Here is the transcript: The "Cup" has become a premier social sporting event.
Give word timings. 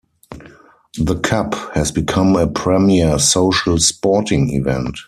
The 0.97 1.19
"Cup" 1.19 1.53
has 1.75 1.91
become 1.91 2.35
a 2.35 2.47
premier 2.47 3.19
social 3.19 3.77
sporting 3.77 4.49
event. 4.51 4.95